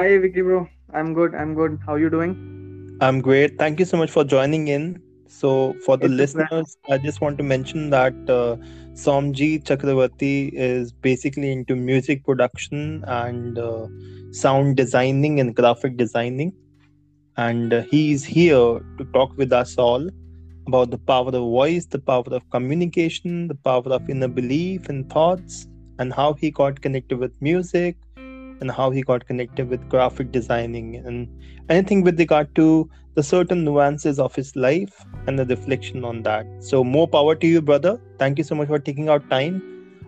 [0.00, 0.66] Hi, Vicky bro.
[0.94, 1.34] I'm good.
[1.34, 1.78] I'm good.
[1.84, 2.30] How you doing?
[3.02, 3.58] I'm great.
[3.58, 5.02] Thank you so much for joining in.
[5.28, 8.56] So, for the It's listeners, I just want to mention that uh,
[8.94, 13.88] Somjit Chakravarti is basically into music production and uh,
[14.30, 16.54] sound designing and graphic designing.
[17.36, 20.08] And uh, he's here to talk with us all
[20.66, 25.12] about the power of voice, the power of communication, the power of inner belief and
[25.12, 25.66] thoughts,
[25.98, 27.96] and how he got connected with music
[28.60, 31.28] and how he got connected with graphic designing and
[31.68, 36.46] anything with regard to the certain nuances of his life and the reflection on that.
[36.60, 38.00] So, more power to you, brother.
[38.18, 39.62] Thank you so much for taking out time.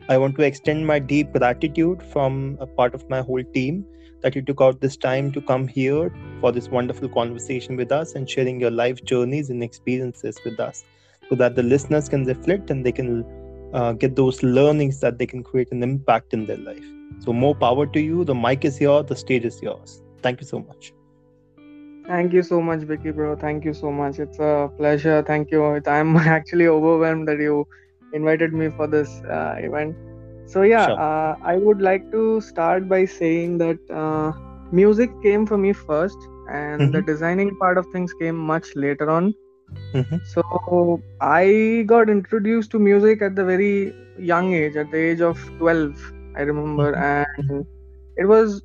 [0.09, 3.85] I want to extend my deep gratitude from a part of my whole team
[4.23, 8.15] that you took out this time to come here for this wonderful conversation with us
[8.15, 10.85] and sharing your life journeys and experiences with us
[11.29, 13.25] so that the listeners can reflect and they can
[13.75, 16.85] uh, get those learnings that they can create an impact in their life.
[17.19, 18.25] So, more power to you.
[18.25, 20.03] The mic is yours, the stage is yours.
[20.23, 20.93] Thank you so much.
[22.07, 23.37] Thank you so much, Vicky bro.
[23.37, 24.19] Thank you so much.
[24.19, 25.23] It's a pleasure.
[25.27, 25.65] Thank you.
[25.87, 27.67] I'm actually overwhelmed that you
[28.13, 29.97] invited me for this uh, event.
[30.47, 31.03] So yeah, Sure.
[31.07, 34.33] uh, I would like to start by saying that uh,
[34.71, 37.03] music came for me first, and the Mhm.
[37.03, 39.35] designing part of things came much later on.
[39.95, 40.21] Mhm.
[40.23, 45.39] So I got introduced to music at the very young age, at the age of
[45.59, 45.95] 12,
[46.37, 46.97] I remember, Mhm.
[46.97, 47.27] and
[48.17, 48.63] it was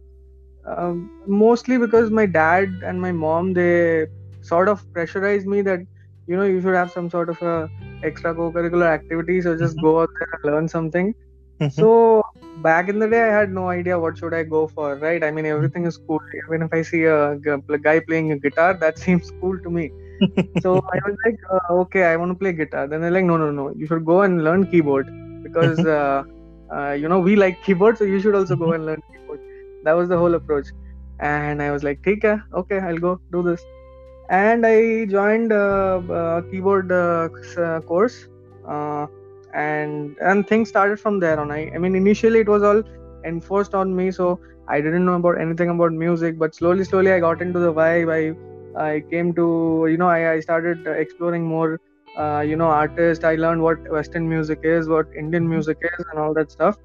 [0.66, 4.06] um, mostly because my dad and my mom they
[4.42, 5.80] sort of pressurized me that
[6.28, 7.70] you know you should have some sort of a
[8.04, 9.82] extra co-curricular activity, so just Mhm.
[9.82, 11.14] go out there and learn something.
[11.60, 11.90] Mhm.
[11.90, 12.22] So
[12.56, 15.24] back in the day, I had no idea what should I go for, right?
[15.24, 16.20] I mean, everything is cool.
[16.50, 17.38] Even if I see a
[17.84, 19.92] guy playing a guitar, that seems cool to me.
[20.58, 22.88] So I was like, uh, okay, I want to play guitar.
[22.88, 25.10] Then they're like, no, no, no, you should go and learn keyboard
[25.44, 26.24] because uh,
[26.72, 29.40] uh, you know we like keyboard so you should also go and learn keyboard
[29.84, 30.68] that was the whole approach.
[31.20, 33.66] And i was like take okay i'll go do this.
[34.30, 37.30] And i joined uh, a keyboard uh,
[37.88, 38.28] course
[39.54, 41.52] and and things started from there on.
[41.52, 42.82] I, I mean initially it was all
[43.26, 47.20] enforced on me so i didn't know about anything about music but slowly slowly i
[47.20, 48.10] got into the vibe.
[48.18, 48.36] I
[48.82, 51.80] i came to you know i, I started exploring more
[52.18, 55.64] uh, you know artist I learned what Western music is, what Indian Mhm.
[55.64, 56.78] music is, and all that stuff.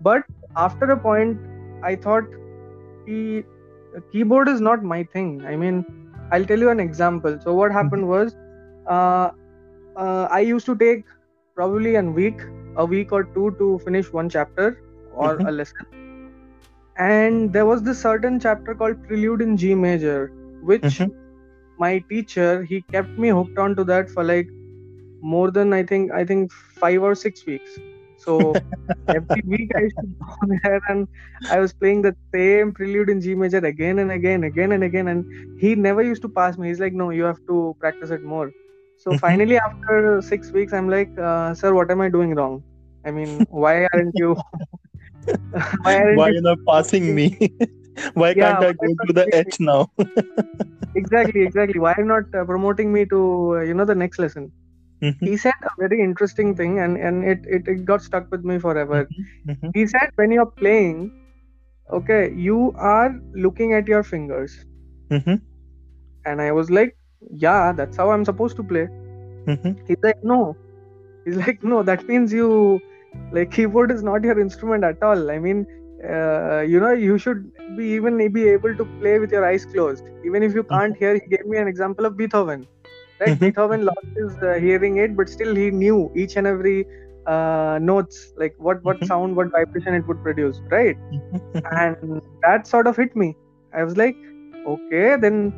[0.00, 0.22] But
[0.56, 1.40] after a point,
[1.82, 2.24] I thought
[3.06, 3.44] the
[4.12, 5.44] keyboard is not my thing.
[5.46, 5.84] I mean,
[6.30, 7.38] I'll tell you an example.
[7.40, 8.36] So what happened was,
[8.86, 9.30] uh,
[9.96, 11.04] uh, I used to take
[11.54, 12.40] probably a week,
[12.76, 14.76] a week or two to finish one chapter
[15.10, 15.46] or Mhm.
[15.46, 15.86] a lesson.
[16.98, 21.06] And there was this certain chapter called Prelude in G major, which
[21.78, 24.48] my teacher he kept me hooked onto that for like
[25.22, 27.80] more than I think I think five or six weeks.
[28.16, 28.60] So
[29.08, 31.06] every week I used to go there and
[31.48, 35.08] I was playing the same prelude in G major again and again, again and again,
[35.08, 35.24] and
[35.56, 36.68] he never used to pass me.
[36.68, 38.52] He's like, no, you have to practice it more.
[38.96, 39.14] So Mhm.
[39.14, 42.62] finally, after six weeks, I'm like, uh, sir, what am I doing wrong?
[43.04, 44.36] I mean, why aren't you?
[45.82, 46.34] why aren't Why you?
[46.34, 47.36] you're not passing me?
[48.14, 49.90] Why Yeah, can't I go to the H now?
[50.94, 51.80] exactly, exactly.
[51.80, 54.52] Why not uh, promoting me to uh, you know the next lesson?
[55.02, 55.28] Mhm.
[55.28, 58.58] He said a very interesting thing, and and it it, it got stuck with me
[58.58, 59.00] forever.
[59.46, 59.56] Mhm.
[59.62, 59.72] Mhm.
[59.74, 61.12] He said when you're playing,
[62.00, 64.64] okay, you are looking at your fingers,
[65.10, 65.40] Mhm.
[66.24, 66.96] and I was like,
[67.30, 68.88] yeah, that's how I'm supposed to play.
[69.46, 69.76] Mhm.
[69.86, 70.56] He's like, no.
[71.24, 72.80] He's like, no, that means you
[73.32, 75.30] like keyboard is not your instrument at all.
[75.30, 75.66] I mean,
[76.08, 80.04] uh, you know, you should be even be able to play with your eyes closed.
[80.24, 82.66] Even if you can't hear, he gave me an example of Beethoven.
[83.20, 83.38] Right?
[83.38, 83.40] Mhm.
[83.40, 86.86] Beethoven lost his uh, hearing aid, but still he knew each and every
[87.26, 89.10] uh, notes, like what what Mhm.
[89.10, 90.60] sound, what vibration it would produce.
[90.70, 90.96] Right?
[91.10, 91.40] Mhm.
[91.70, 93.36] And that sort of hit me.
[93.74, 94.16] I was like,
[94.66, 95.52] okay, then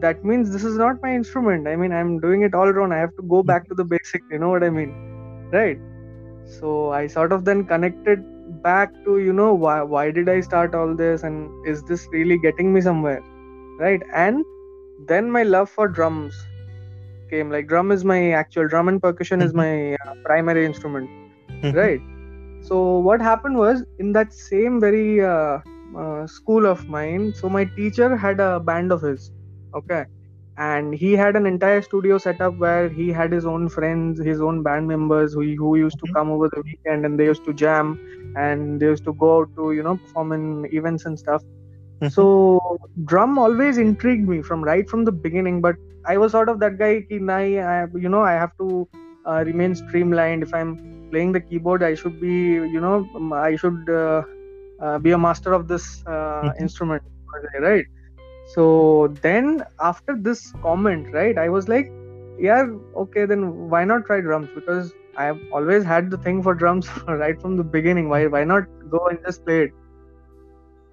[0.00, 1.68] that means this is not my instrument.
[1.68, 2.92] I mean, I'm doing it all wrong.
[2.92, 4.22] I have to go back to the basic.
[4.30, 4.94] You know what I mean?
[5.52, 5.78] Right?
[6.44, 8.24] So I sort of then connected
[8.62, 12.38] back to you know why why did I start all this and is this really
[12.38, 13.22] getting me somewhere?
[13.78, 14.02] Right?
[14.14, 14.44] And
[14.98, 16.49] then my love for drums
[17.30, 17.50] came.
[17.50, 19.60] Like drum is my actual drum and percussion is Mhm.
[19.62, 19.72] my
[20.06, 21.10] uh, primary instrument.
[21.62, 21.74] Mhm.
[21.82, 22.02] Right?
[22.62, 25.58] So what happened was in that same very uh,
[25.96, 27.32] uh, school of mine.
[27.34, 29.30] So my teacher had a band of his.
[29.74, 30.04] Okay.
[30.58, 34.40] And he had an entire studio set up where he had his own friends, his
[34.40, 36.14] own band members who, who used to Mhm.
[36.16, 37.98] come over the weekend and they used to jam
[38.36, 41.42] and they used to go out to, you know, perform in events and stuff.
[42.00, 42.26] Mhm.
[42.28, 42.60] So
[43.04, 45.76] drum always intrigued me from right from the beginning, but
[46.06, 47.02] I was sort of that guy.
[47.08, 48.88] Ki, nahi, I, you know, I have to
[49.26, 50.42] uh, remain streamlined.
[50.42, 50.78] If I'm
[51.10, 52.34] playing the keyboard, I should be,
[52.76, 54.22] you know, um, I should uh,
[54.80, 56.54] uh, be a master of this uh, Mhm.
[56.60, 57.02] instrument.
[57.60, 57.84] right
[58.44, 61.86] so then after this comment right i was like
[62.38, 62.64] yeah
[63.02, 63.42] okay then
[63.72, 66.88] why not try drums because i have always had the thing for drums
[67.22, 69.72] right from the beginning why why not go and just play it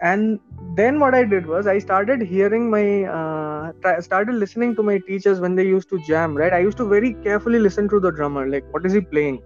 [0.01, 0.39] and
[0.75, 3.71] then what i did was i started hearing my uh,
[4.01, 6.53] started listening to my teachers when they used to jam right?
[6.53, 9.41] I used to very carefully listen to the drummer like what is he playing?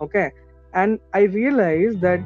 [0.00, 0.30] Okay.
[0.74, 2.20] And i realized that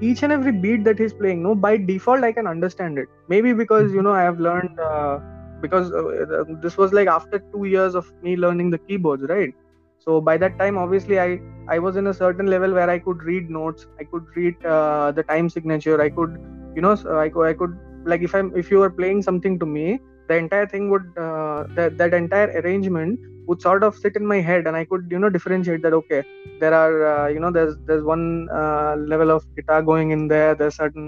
[0.00, 3.08] each and every beat that he's playing no by default i can understand it.
[3.28, 5.18] Maybe because you know i have learned uh,
[5.60, 9.52] because uh, this was like after 2 years of me learning the keyboards right?
[9.98, 11.38] So by that time obviously i
[11.68, 15.12] i was in a certain level where i could read notes i could read uh,
[15.12, 16.38] the time signature i could
[16.78, 16.94] you know
[17.24, 17.74] I, I could
[18.12, 19.86] like if i'm if you were playing something to me
[20.28, 24.40] the entire thing would uh, that that entire arrangement would sort of sit in my
[24.48, 26.20] head and i could you know differentiate that okay
[26.62, 28.24] there are uh, you know there's there's one
[28.60, 31.06] uh, level of guitar going in there there's certain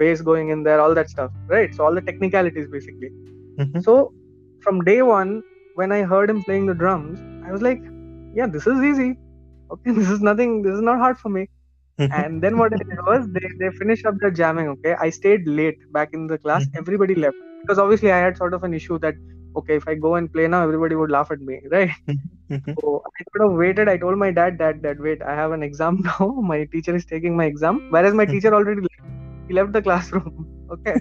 [0.00, 1.74] bass going in there all that stuff right?
[1.74, 3.10] So all the technicalities basically.
[3.60, 3.80] Mm-hmm.
[3.86, 4.12] so
[4.64, 5.42] from day one
[5.78, 7.82] when i heard him playing the drums i was like
[8.38, 9.10] yeah this is easy.
[9.74, 11.42] Okay this is nothing this is not hard for me
[12.00, 14.68] and then what I did was they, they finished up the jamming.
[14.68, 16.64] Okay, I stayed late back in the class.
[16.66, 16.78] Mm-hmm.
[16.78, 19.14] Everybody left because obviously I had sort of an issue that
[19.56, 21.90] okay, if I go and play now, everybody would laugh at me, right?
[22.50, 22.72] Mm-hmm.
[22.80, 23.88] so I could have waited.
[23.88, 26.26] I told my dad, Dad, Dad, wait, I have an exam now.
[26.42, 29.12] my teacher is taking my exam, whereas my teacher already left.
[29.46, 30.46] he left the classroom.
[30.70, 30.94] Okay,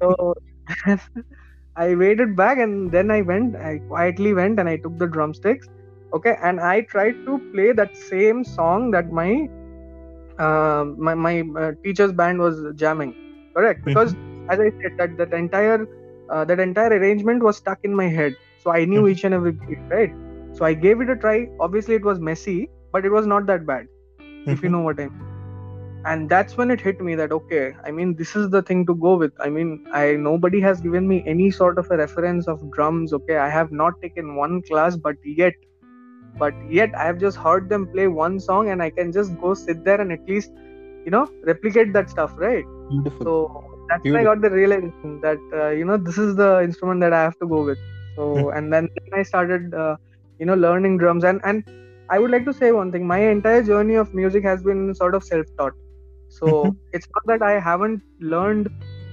[0.00, 0.34] so
[1.76, 3.56] I waited back and then I went.
[3.56, 5.68] I quietly went and I took the drumsticks.
[6.14, 9.48] Okay, and I tried to play that same song that my
[10.38, 13.14] uh, my my uh, teacher's band was jamming
[13.54, 13.90] correct mm-hmm.
[13.90, 14.50] because mm-hmm.
[14.50, 15.88] as i said that that entire
[16.30, 19.08] uh, that entire arrangement was stuck in my head so i knew mm-hmm.
[19.10, 20.14] each and every beat right
[20.52, 23.66] so i gave it a try obviously it was messy but it was not that
[23.66, 23.86] bad
[24.20, 24.50] mm-hmm.
[24.50, 24.78] if you mm-hmm.
[24.78, 25.28] know what i mean
[26.04, 28.94] and that's when it hit me that okay i mean this is the thing to
[28.94, 32.70] go with i mean i nobody has given me any sort of a reference of
[32.72, 35.54] drums okay i have not taken one class but yet
[36.38, 39.54] but yet i have just heard them play one song and i can just go
[39.54, 40.52] sit there and at least
[41.04, 43.26] you know replicate that stuff right Beautiful.
[43.26, 44.12] so that's Beautiful.
[44.12, 47.22] when i got the realization that uh, you know this is the instrument that i
[47.22, 47.78] have to go with
[48.16, 48.56] so hmm.
[48.56, 49.96] and then i started uh,
[50.38, 51.64] you know learning drums and and
[52.10, 55.14] i would like to say one thing my entire journey of music has been sort
[55.14, 55.74] of self-taught
[56.28, 56.76] so mm-hmm.
[56.92, 58.68] it's not that i haven't learned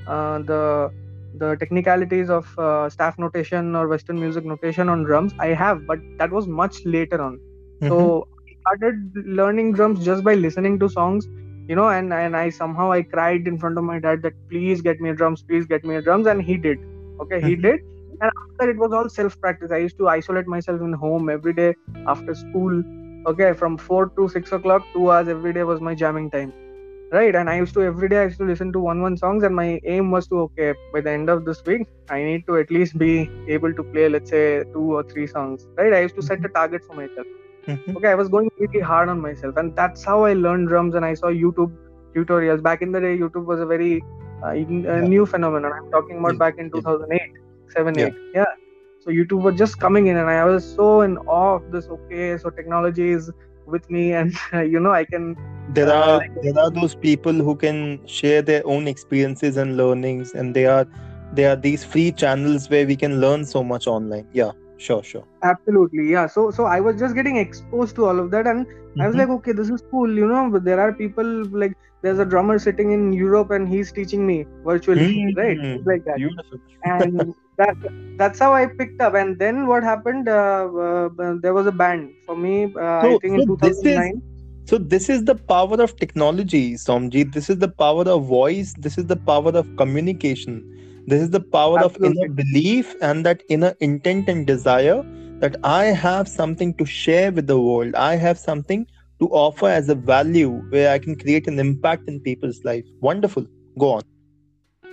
[0.07, 0.91] uh, the
[1.39, 5.99] the technicalities of uh, staff notation or western music notation on drums i have but
[6.17, 7.37] that was much later on.
[7.37, 7.87] Mm-hmm.
[7.87, 11.27] so i started learning drums just by listening to songs
[11.69, 14.81] you know and and i somehow i cried in front of my dad that please
[14.81, 16.79] get me a drums please get me a drums and he did.
[17.21, 17.61] Okay he mm-hmm.
[17.61, 17.81] did.
[18.21, 21.53] And after it was all self practice i used to isolate myself in home every
[21.53, 21.73] day
[22.07, 22.83] after school
[23.27, 26.51] okay from 4 to 6 o'clock 2 hours every day was my jamming time
[27.11, 29.43] right and i used to every day i used to listen to one one songs
[29.43, 32.57] and my aim was to okay by the end of this week i need to
[32.57, 35.67] at least be able to play let's say two or three songs.
[35.75, 37.25] Right i used to set a target for myself.
[37.65, 37.97] Mm-hmm.
[37.97, 41.05] okay i was going really hard on myself and that's how i learned drums and
[41.05, 41.75] i saw youtube
[42.15, 42.61] tutorials.
[42.61, 44.03] Back in the day youtube was a very
[44.43, 45.01] uh, yeah.
[45.01, 45.73] new phenomenon.
[45.73, 47.21] I'm talking about back in 2008
[47.69, 48.05] 7 yeah.
[48.05, 48.45] 8 yeah.
[49.01, 52.37] So youtube was just coming in and i was so in awe of this okay
[52.37, 53.31] so technology is
[53.69, 54.33] with me and
[54.73, 55.35] you know i can
[55.69, 60.33] there are uh, there are those people who can share their own experiences and learnings
[60.33, 60.87] and they are
[61.33, 65.25] there are these free channels where we can learn so much online yeah sure sure
[65.43, 69.01] absolutely yeah so so i was just getting exposed to all of that and mm-hmm.
[69.01, 69.29] i was mm-hmm.
[69.31, 71.29] like okay this is cool you know but there are people
[71.63, 75.39] like there's a drummer sitting in europe and he's teaching me virtually mm-hmm.
[75.39, 76.59] right like that Beautiful.
[76.85, 77.75] and that
[78.17, 82.11] that's how i picked up and then what happened uh, uh, there was a band
[82.25, 84.21] for me uh, so, i think so in 2009
[84.69, 87.33] so this is the power of technology, Somjit.
[87.33, 88.75] This is the power of voice.
[88.77, 90.61] This is the power of communication.
[91.07, 92.09] This is the power Absolutely.
[92.09, 95.01] of inner belief and that inner intent and desire
[95.39, 97.95] that I have something to share with the world.
[97.95, 98.85] I have something
[99.19, 102.85] to offer as a value where I can create an impact in people's life.
[103.01, 103.47] Wonderful.
[103.79, 104.03] Go on.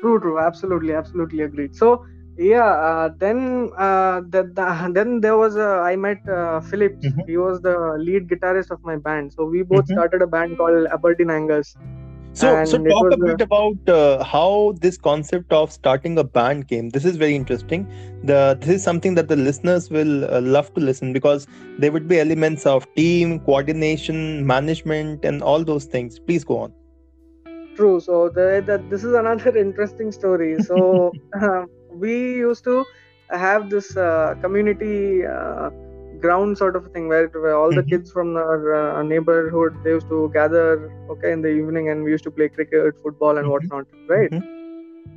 [0.01, 0.39] True, true.
[0.39, 1.77] Absolutely, absolutely agreed.
[1.77, 2.07] So
[2.39, 7.05] yeah uh, then uh, the, the, then there was a, i met uh, phillips.
[7.05, 7.21] Mm-hmm.
[7.27, 9.33] he was the lead guitarist of my band.
[9.33, 9.95] So we both mm-hmm.
[9.95, 11.77] started a band called aberdeen angus
[12.37, 16.91] so so talk a bit about uh, how this concept of starting a band came.
[16.91, 17.87] This is very interesting.
[18.25, 21.47] The this is something that the listeners will uh, love to listen because
[21.79, 26.19] there would be elements of team coordination management and all those things.
[26.19, 26.75] Please go on.
[27.75, 28.01] True.
[28.01, 30.63] So the, the this is another interesting story.
[30.63, 31.67] So um,
[31.99, 32.85] we used to
[33.31, 35.71] have this uh, community uh,
[36.21, 37.77] ground sort of thing where, where all mm-hmm.
[37.77, 42.03] the kids from our uh, neighborhood they used to gather okay in the evening and
[42.05, 43.53] we used to play cricket football and mm-hmm.
[43.53, 44.47] whatnot right mm-hmm.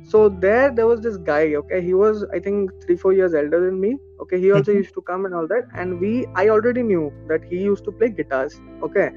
[0.02, 3.60] so there there was this guy okay he was i think three four years elder
[3.66, 4.80] than me okay he also Mhm.
[4.82, 7.92] used to come and all that and we i already knew that he used to
[8.00, 9.08] play guitars okay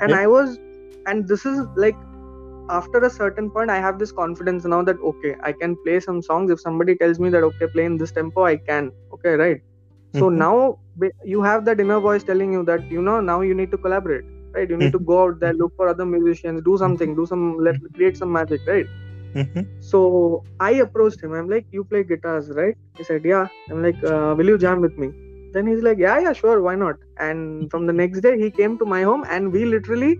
[0.00, 0.58] and i was
[1.06, 1.96] and this is like
[2.68, 6.22] after a certain point i have this confidence now that okay i can play some
[6.22, 6.50] songs.
[6.50, 8.92] If somebody tells me that okay play in this tempo i can.
[9.14, 9.60] Okay right?
[10.12, 10.44] So Mhm.
[10.44, 10.78] now
[11.24, 14.24] you have that inner voice telling you that you know now you need to collaborate
[14.54, 14.68] right?
[14.70, 17.76] You need to go out there look for other musicians do something do some let
[17.94, 18.86] create some magic right?
[19.34, 19.66] Mhm.
[19.78, 21.32] so i approached him.
[21.32, 22.74] I'm like you play guitars right?
[22.96, 23.48] He said yeah.
[23.70, 25.12] I'm like uh, will you jam with me?
[25.52, 26.96] Then he's like yeah yeah sure why not?
[27.18, 30.18] And from the next day he came to my home and we literally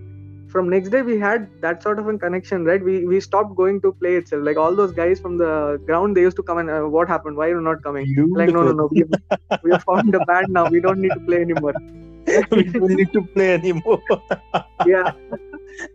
[0.49, 2.83] from next day we had that sort of a connection right?
[2.83, 4.43] We we stopped going to play itself.
[4.43, 7.37] Like all those guys from the ground they used to come and uh, what happened?
[7.37, 8.15] Why are you not coming?
[8.35, 8.89] Like no no no.
[8.91, 9.03] We,
[9.63, 10.67] we have formed a band now.
[10.69, 11.73] We don't need to play anymore.
[12.51, 14.01] We don't need to play anymore.
[14.85, 15.13] yeah.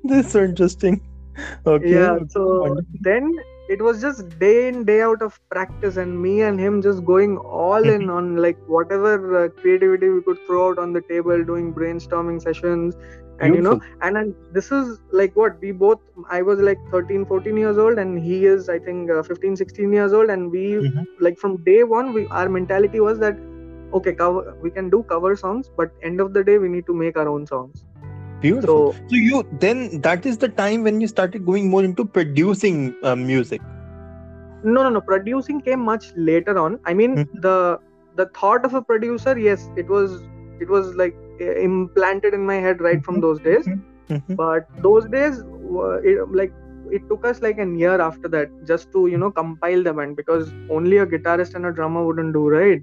[0.03, 1.01] This is so interesting.
[1.67, 1.91] Okay.
[1.91, 3.37] yeah so then
[3.69, 7.37] it was just day in day out of practice and me and him just going
[7.39, 11.73] all in on like whatever uh, creativity we could throw out on the table doing
[11.73, 12.95] brainstorming sessions
[13.41, 15.99] and you know and, and this is like what we both
[16.31, 19.93] i was like 13 14 years old and he is i think uh, 15 16
[19.93, 21.05] years old and we Mhm.
[21.21, 23.37] like from day one we our mentality was that
[23.93, 26.95] okay cover we can do cover songs but end of the day we need to
[26.95, 27.85] make our own songs
[28.41, 28.85] Beautiful.
[28.85, 32.95] so So you then that is the time when you started going more into producing
[33.03, 33.61] uh, music.
[34.75, 37.29] no no no producing came much later on i mean Mhm.
[37.47, 37.79] the
[38.21, 40.17] the thought of a producer yes it was
[40.61, 43.69] it was like implanted in my head right from those days.
[44.11, 44.37] Mhm.
[44.37, 45.39] but those days
[46.05, 46.53] it, like
[46.91, 50.17] it took us like a year after that just to you know compile the band
[50.17, 52.83] because only a guitarist and a drummer wouldn't do right?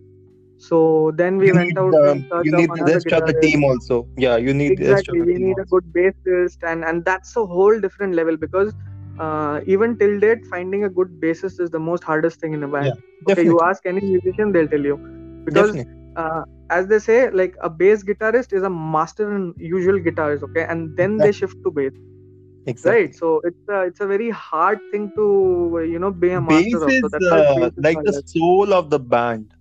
[0.58, 4.08] So then we you went out um, you need the rest of the team also.
[4.18, 5.22] Yeah, you need exactly.
[5.22, 8.74] we need a good bassist and and that's a whole different level because
[9.20, 12.68] uh, even till date finding a good bassist is the most hardest thing in a
[12.68, 12.94] band.
[13.28, 15.00] Okay you ask any musician they'll tell you.
[15.46, 16.01] Because Definitely.
[16.16, 20.66] Uh, as they say like a bass guitarist is a master in usual guitars okay?
[20.68, 21.92] And then they shift to bass.
[22.68, 23.02] Exactly.
[23.02, 23.16] right?
[23.16, 26.84] So it's a, it's a very hard thing to you know be a Bass master
[26.84, 26.92] of.
[26.92, 29.54] So is uh, bass is like the soul of the band,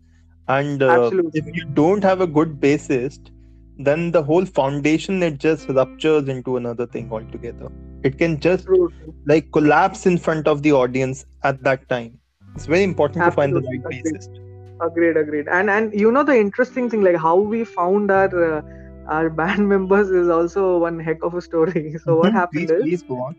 [0.49, 3.31] and uh, if you don't have a good bassist,
[3.79, 7.71] then the whole foundation it just ruptures into another thing altogether.
[8.03, 8.93] It can just true,
[9.27, 12.19] like collapse in front of the audience at that time.
[12.55, 14.50] It's very important to find the right bassist.
[14.81, 18.63] Agreed agreed and and you know the interesting thing like how we found our uh,
[19.09, 22.41] our band members is also one heck of a story so what Mhm.
[22.41, 23.37] happened please, is please go on.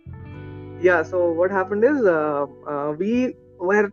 [0.80, 3.92] yeah so what happened is uh, uh, we were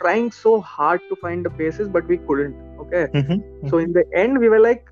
[0.00, 4.04] trying so hard to find the bassist but we couldn't okay Mhm, so in the
[4.14, 4.84] end we were like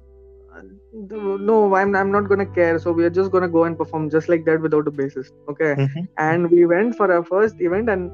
[0.93, 4.29] no I'm, I'm not gonna care so we are just gonna go and perform just
[4.29, 6.09] like that without a bassist okay mhm.
[6.19, 8.11] and we went for our first event and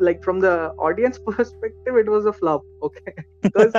[0.00, 3.14] like from the audience perspective it was a flop okay?
[3.42, 3.72] Because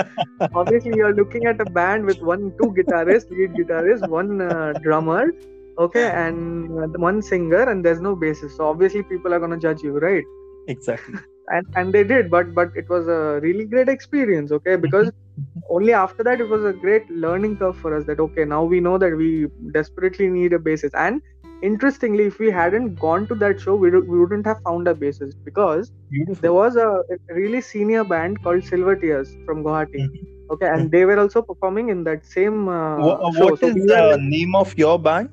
[0.53, 5.31] obviously you're looking at a band with one two guitarists lead guitarist one uh, drummer
[5.77, 8.57] okay and uh, one singer and there's no bassist.
[8.57, 10.23] So obviously people are going to judge you right?
[10.67, 11.15] Exactly.
[11.49, 14.75] and and they did but but it was a really great experience okay?
[14.75, 15.11] Because
[15.69, 18.79] only after that it was a great learning curve for us that okay now we
[18.79, 20.93] know that we desperately need a bassist.
[20.93, 21.21] And
[21.63, 24.93] interestingly if we hadn't gone to that show we, do, we wouldn't have found a
[24.93, 26.41] bassist because Beautiful.
[26.41, 30.01] there was a really senior band called Silver Tears from Guwahati.
[30.07, 30.25] Mhm.
[30.51, 33.45] Okay, and they were also performing in that same uh, show.
[33.45, 35.29] what So is we the name of your band,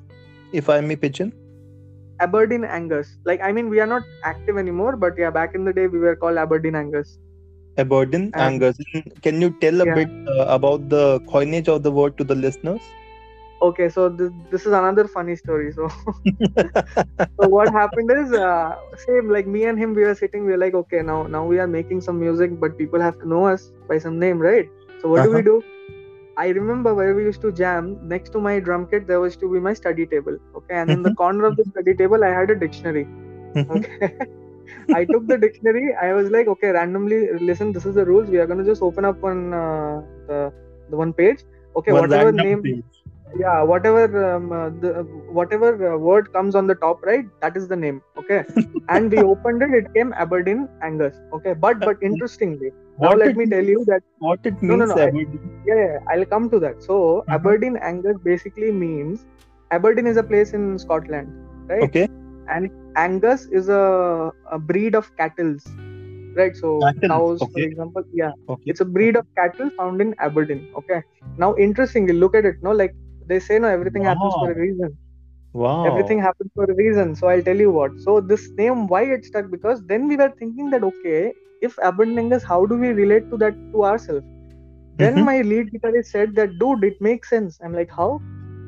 [0.51, 1.31] if I may pitch in?
[2.19, 3.17] Aberdeen Angus.
[3.25, 5.99] Like, I mean, we are not active anymore, but yeah, back in the day we
[5.99, 7.17] were called Aberdeen Angus.
[7.77, 8.77] Aberdeen And- Angus.
[9.21, 9.95] Can you tell a Yeah.
[9.95, 12.81] bit uh, about the coinage of the word to the listeners?
[13.61, 15.71] Okay, so this, this is another funny story.
[15.71, 15.87] So,
[17.39, 18.71] so what happened is, uh,
[19.05, 20.45] same like me and him, we were sitting.
[20.45, 23.27] We were like, okay, now now we are making some music, but people have to
[23.29, 24.67] know us by some name, right?
[24.97, 25.63] So what do we do?
[26.37, 27.97] I remember where we used to jam.
[28.01, 30.37] Next to my drum kit, there was to be my study table.
[30.57, 31.23] Okay, and in the Mhm.
[31.23, 33.09] corner of the study table, I had a dictionary.
[33.55, 33.67] Mhm.
[33.69, 34.11] Okay.
[34.93, 35.95] I took the dictionary.
[36.01, 37.71] I was like, okay, randomly listen.
[37.73, 38.29] This is the rules.
[38.29, 40.51] We are gonna just open up one uh, the
[40.89, 41.43] the one page.
[41.77, 42.94] Okay, One whatever name, page.
[43.35, 44.03] Yeah, whatever
[44.35, 45.03] um, uh, the
[45.39, 48.01] whatever uh, word comes on the top right, that is the name.
[48.17, 48.43] Okay,
[48.89, 49.73] and we opened it.
[49.81, 51.15] It came Aberdeen Angus.
[51.33, 54.99] Okay, but but interestingly, now let me tell you that What it means, no, no,
[54.99, 55.51] I- Aberdeen?
[55.65, 56.81] yeah, yeah, I'll come to that.
[56.83, 57.35] So Mhm.
[57.39, 59.25] Aberdeen Angus basically means
[59.71, 61.33] Aberdeen is a place in Scotland,
[61.69, 61.89] right?
[61.89, 62.07] Okay.
[62.47, 65.57] And Angus is a, a breed of cattle,
[66.35, 66.55] right?
[66.55, 68.73] So Cattle, cows, for example, yeah, Okay.
[68.73, 70.67] it's a breed of cattle found in Aberdeen.
[70.77, 71.01] Okay.
[71.37, 72.55] Now, interestingly, look at it.
[72.61, 72.93] No, like
[73.25, 74.97] they say, no, everything happens for a reason.
[75.53, 75.87] Wow.
[75.87, 77.91] everything happens for a reason so i'll tell you what.
[78.03, 79.49] So this name why it stuck?
[79.51, 81.33] Because then we were thinking that okay
[81.67, 84.25] if aberdeen angus how do we relate to that to ourselves?
[84.93, 85.29] Then Mhm.
[85.29, 87.57] my lead guitarist said that dude it makes sense.
[87.63, 88.21] I'm like how?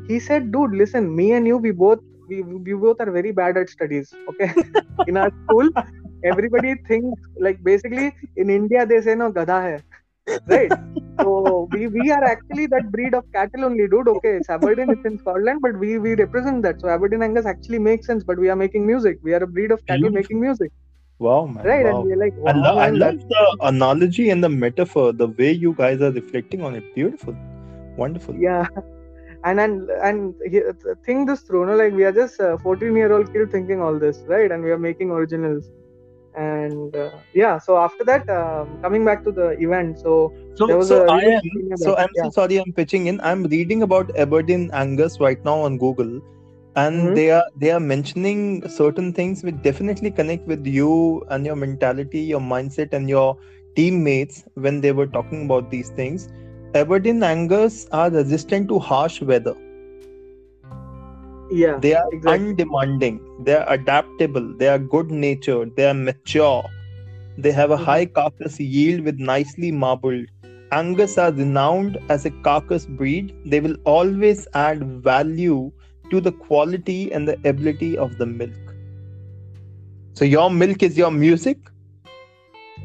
[0.04, 3.58] He said dude listen me and you we both we, we both are very bad
[3.58, 4.52] at studies okay?
[5.08, 5.70] In our school
[6.24, 9.76] everybody thinks like basically in india they say no gadha hai
[10.54, 10.74] right
[11.22, 15.06] so we we are actually that breed of cattle only dude okay it's aberdeen it's
[15.12, 18.50] in scotland but we we represent that so aberdeen angus actually makes sense but we
[18.50, 20.72] are making music we are a breed of cattle making music
[21.20, 21.66] Wow, man.
[21.66, 21.90] right wow.
[21.92, 25.52] and we're like I, wow, lo- I love the analogy and the metaphor, the way
[25.52, 26.94] you guys are reflecting on it.
[26.96, 27.36] Beautiful.
[27.98, 28.36] Wonderful.
[28.36, 28.68] yeah
[29.44, 30.36] and and and
[31.06, 34.24] think this through no like we are just 14 year old kid thinking all this
[34.28, 35.70] right and we are making originals
[36.38, 40.78] and uh, yeah so after that um, coming back to the event so So, There
[40.78, 41.76] was so a I am.
[41.76, 42.58] So I'm so sorry.
[42.60, 43.20] I'm pitching in.
[43.22, 46.20] I'm reading about Aberdeen Angus right now on Google,
[46.76, 47.16] and Mhm.
[47.16, 52.22] they are they are mentioning certain things which definitely connect with you and your mentality,
[52.34, 53.38] your mindset, and your
[53.76, 56.28] teammates when they were talking about these things.
[56.76, 59.56] Aberdeen Angus are resistant to harsh weather.
[61.50, 63.22] Yeah They are exactly undemanding.
[63.40, 64.54] They are adaptable.
[64.58, 65.76] They are good natured.
[65.76, 66.64] They are mature.
[67.38, 67.86] They have a Mhm.
[67.88, 70.28] high carcass yield with nicely marbled.
[70.72, 73.34] Angus are renowned as a carcass breed.
[73.46, 75.72] They will always add value
[76.12, 78.76] to the quality and the ability of the milk.
[80.14, 81.58] So your milk is your music,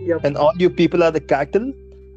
[0.00, 1.73] yep and all you people are the cattle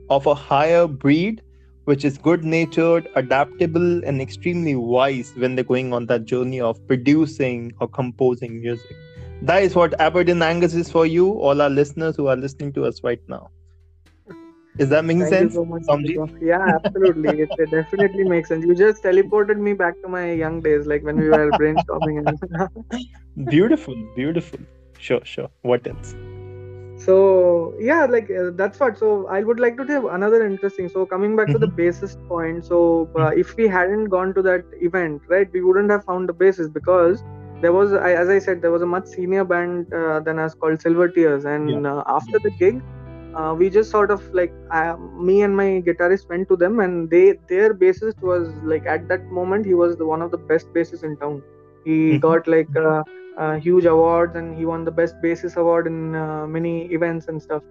[0.10, 1.42] of a higher breed,
[1.86, 6.86] which is good natured, adaptable, and extremely wise when they're going on that journey of
[6.88, 8.96] producing or composing music.
[9.42, 12.86] That is what Aberdeen Angus is for you, all our listeners who are listening to
[12.86, 13.50] us right now.
[14.78, 15.54] Is that making Thank sense?
[15.54, 15.84] so much.
[16.42, 17.42] Yeah, absolutely.
[17.42, 18.66] it, it definitely makes sense.
[18.66, 22.28] You just teleported me back to my young days, like when we were brainstorming.
[22.28, 24.60] And Beautiful, beautiful.
[24.98, 25.50] Sure, sure.
[25.62, 26.16] What else?
[27.06, 28.98] So yeah, like uh, that's what.
[28.98, 30.90] So I would like to tell another interesting.
[30.90, 32.66] So coming back to the bassist point.
[32.66, 36.34] So uh, if we hadn't gone to that event, right, we wouldn't have found the
[36.34, 37.24] bassist because
[37.62, 40.56] there was, I, as I said, there was a much senior band uh, than us
[40.56, 42.82] called Silver Tears, and uh, after the gig.
[43.34, 47.10] Uh, we just sort of like I, me and my guitarist went to them and
[47.10, 50.68] they their bassist was like at that moment he was the one of the best
[50.76, 51.42] bassists in town
[51.84, 52.20] he Mhm.
[52.20, 52.70] got like
[53.38, 57.42] uh, huge awards and he won the best bassist award in uh, many events and
[57.42, 57.64] stuff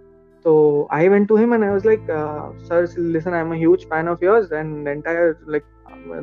[0.42, 3.87] so i went to him and i was like uh, sir listen i'm a huge
[3.90, 5.64] fan of yours and the entire like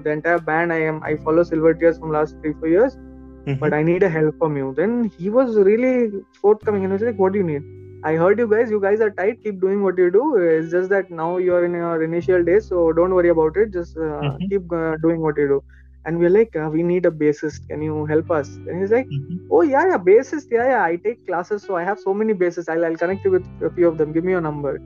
[0.03, 2.97] the entire band i am i follow silver tears from last three four years
[3.45, 3.59] Mhm.
[3.59, 4.73] but I need a help from you.
[4.75, 7.63] Then he was really forthcoming and he was like, What do you need?
[8.03, 10.35] I heard you guys, you guys are tight, keep doing what you do.
[10.37, 13.73] It's just that now you're in your initial days, so don't worry about it.
[13.73, 14.49] Just uh, Mhm.
[14.49, 15.61] keep uh, doing what you do.
[16.05, 17.67] And we're like, uh, We need a bassist.
[17.67, 18.47] Can you help us?
[18.67, 19.39] And he's like, Mhm.
[19.51, 20.47] Oh, yeah, yeah, bassist.
[20.51, 22.69] Yeah, yeah, I take classes, so I have so many bassists.
[22.69, 24.11] I'll, I'll connect you with a few of them.
[24.11, 24.79] Give me your number.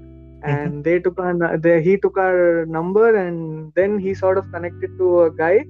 [0.44, 4.98] And they took our, they, he took our number, and then he sort of connected
[5.00, 5.66] to a guy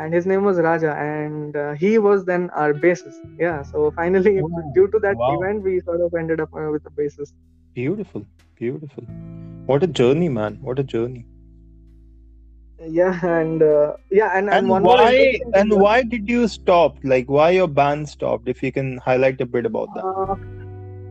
[0.00, 3.18] and his name was Raja, and uh, he was then our bassist.
[3.38, 5.40] Yeah, so finally, Oh, due to that wow.
[5.40, 7.32] event, we sort of ended up uh, with a bassist.
[7.74, 9.02] Beautiful, beautiful.
[9.66, 10.58] What a journey, man.
[10.60, 11.26] What a journey.
[12.88, 17.28] Yeah, and uh, yeah, and, and, and one why and why did you stop like
[17.28, 20.34] why your band stopped if you can highlight a bit about that Uh,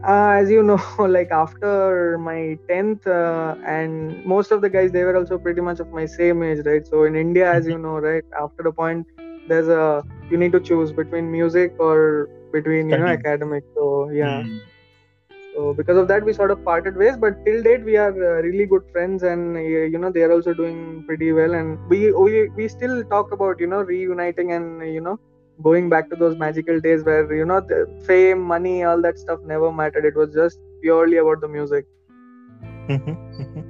[0.08, 5.04] uh, as you know, like after my tenth, uh, and most of the guys they
[5.04, 6.86] were also pretty much of my same age, right?
[6.86, 9.06] So in India, as you know, right, after the point,
[9.48, 13.64] there's a you need to choose between music or between you know academic.
[13.76, 14.44] So yeah.
[14.44, 14.58] Hmm.
[15.58, 17.18] So because of that, we sort of parted ways.
[17.18, 20.32] But till date, we are uh, really good friends, and uh, you know they are
[20.32, 21.56] also doing pretty well.
[21.60, 25.20] And we we we still talk about you know reuniting and uh, you know
[25.70, 29.40] going back to those magical days where you know the fame, money, all that stuff
[29.54, 30.06] never mattered.
[30.06, 31.88] It was just purely about the music.
[32.90, 33.64] Mhm, mhm.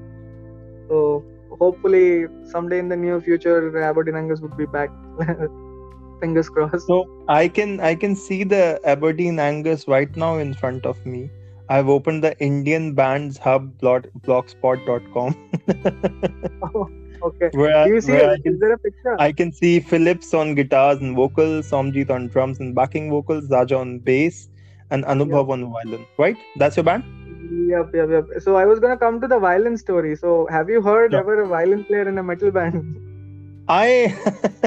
[0.90, 1.24] So
[1.60, 3.58] hopefully someday in the near future,
[3.92, 4.90] Aberdeen Angus would be back.
[6.22, 6.88] Fingers crossed.
[6.88, 6.96] so
[7.30, 11.30] i can i can see the aberdeen angus right now in front of me
[11.70, 15.36] i've opened the indian bands hub blog, blogspot.com
[17.24, 17.50] okay.
[17.54, 18.12] where, Do you see?
[18.12, 19.16] where I Is there a picture?
[19.20, 23.78] I can see Phillips on guitars and vocals, Somjit on drums and backing vocals, Raja
[23.78, 24.50] on bass,
[24.92, 26.06] and Anubhav on violin.
[26.18, 26.38] Right?
[26.56, 27.04] That's your band?
[27.70, 28.26] Yep, yep, yep.
[28.40, 30.16] So I was gonna come to the violin story.
[30.16, 32.98] So have you heard ever a violin player in a metal band?
[33.68, 34.16] I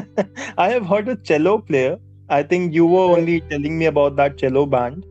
[0.58, 1.98] I have heard a cello player.
[2.28, 5.04] I think you were only telling me about that cello band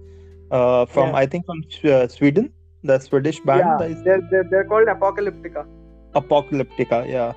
[0.51, 1.17] uh, from Yeah.
[1.17, 3.59] I think from uh, Sweden, the Swedish band.
[3.59, 5.65] yeah, they're, they're they're called Apocalyptica.
[6.15, 7.07] Apocalyptica.
[7.07, 7.33] Yeah.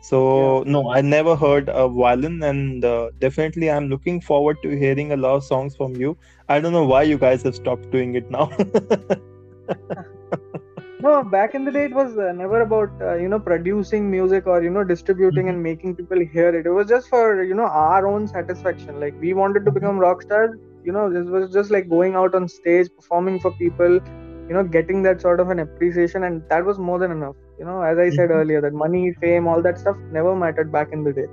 [0.00, 5.12] So no, I never heard a violin, and uh, definitely I'm looking forward to hearing
[5.12, 6.16] a lot of songs from you.
[6.48, 8.50] I don't know why you guys have stopped doing it now.
[11.04, 14.46] no back in the day it was uh, never about uh, you know producing music
[14.46, 17.66] or you know distributing and making people hear it it was just for you know
[17.86, 20.54] our own satisfaction like we wanted to become rock stars
[20.84, 24.00] you know this was just like going out on stage performing for people
[24.48, 27.64] you know getting that sort of an appreciation and that was more than enough you
[27.64, 28.40] know as i said Mhm.
[28.40, 31.26] earlier that money fame all that stuff never mattered back in the day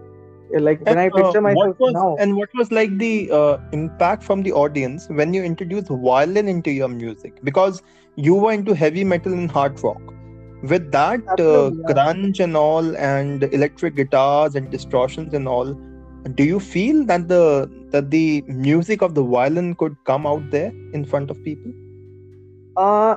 [0.60, 3.58] like when i And, uh, picture myself was now and what was like the uh,
[3.72, 7.40] impact from the audience when you introduced violin into your music?
[7.44, 7.82] Because
[8.16, 10.02] you were into heavy metal and hard rock.
[10.62, 11.90] With that uh, yeah.
[11.90, 15.76] grunge and all, and electric guitars and distortions and all,
[16.36, 20.74] do you feel that the that the music of the violin could come out there
[20.94, 21.72] in front of people?
[22.76, 23.16] uh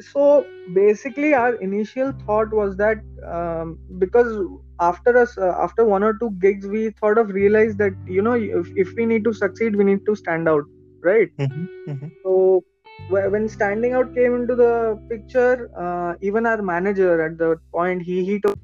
[0.00, 4.32] so basically our initial thought was that um, because
[4.80, 8.34] after us uh, after one or two gigs we thought of realized that you know
[8.34, 10.62] if, if we need to succeed we need to stand out
[11.04, 12.08] right Mm-hmm.
[12.24, 12.62] so
[13.08, 18.24] when standing out came into the picture uh, even our manager at the point he
[18.24, 18.56] he told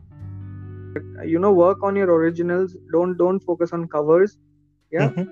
[1.24, 4.36] you know work on your originals don't don't focus on covers
[4.90, 5.28] yeah Mm-hmm.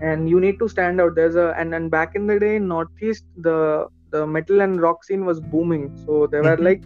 [0.00, 2.68] and you need to stand out there's a and, and back in the day in
[2.68, 6.68] northeast the the metal and rock scene was booming so there were Mhm.
[6.68, 6.82] like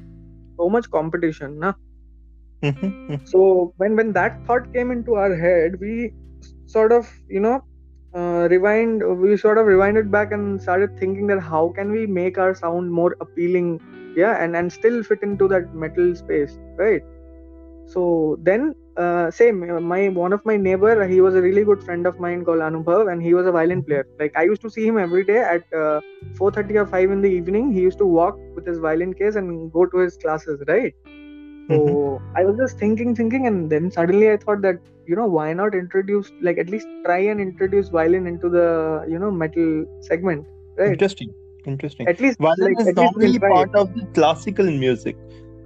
[0.58, 1.72] so much competition na?
[2.62, 3.16] Mm-hmm.
[3.24, 6.12] so when when that thought came into our head we
[6.66, 7.60] sort of you know
[8.14, 12.38] uh, rewind we sort of rewinded back and started thinking that how can we make
[12.38, 13.80] our sound more appealing
[14.16, 17.02] yeah and and still fit into that metal space right
[17.86, 21.82] so then uh, same uh, my one of my neighbor he was a really good
[21.82, 24.70] friend of mine called anubhav and he was a violin player like i used to
[24.70, 26.00] see him every day at uh,
[26.38, 29.72] 4.30 or 5 in the evening he used to walk with his violin case and
[29.72, 30.94] go to his classes right
[31.68, 35.52] so I was just thinking, thinking, and then suddenly I thought that you know why
[35.52, 40.46] not introduce like at least try and introduce violin into the you know metal segment,
[40.76, 40.92] right?
[40.92, 41.34] Interesting.
[41.66, 42.06] Interesting.
[42.06, 45.16] At least Violin like is normally part of the classical music.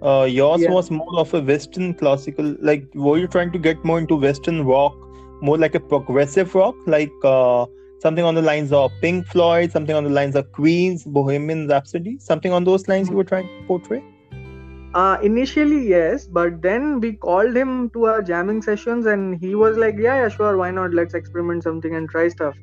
[0.02, 0.70] Uh, yours Yeah.
[0.70, 2.56] was more of a Western classical.
[2.60, 4.94] Like, were you trying to get more into Western rock,
[5.42, 7.66] more like a progressive rock, like uh,
[8.00, 12.18] something on the lines of Pink Floyd, something on the lines of Queen's Bohemian Rhapsody,
[12.18, 14.02] something on those lines you were trying to portray?
[14.94, 19.76] Uh, initially yes, but then we called him to our jamming sessions, and he was
[19.76, 20.92] like, "Yeah, yeah, sure, why not?
[20.92, 22.56] Let's experiment something and try stuff."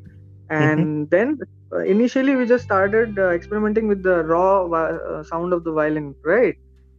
[0.49, 1.37] And then
[1.71, 5.71] uh, initially we just started uh, experimenting with the raw vi- uh, sound of the
[5.71, 6.55] violin, right?